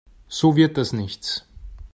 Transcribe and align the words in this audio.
So 0.27 0.55
wird 0.55 0.77
das 0.77 0.93
nichts. 0.93 1.45